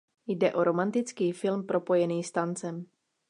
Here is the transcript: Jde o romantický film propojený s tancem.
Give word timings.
Jde 0.27 0.53
o 0.53 0.63
romantický 0.63 1.31
film 1.31 1.67
propojený 1.67 2.23
s 2.23 2.31
tancem. 2.31 2.85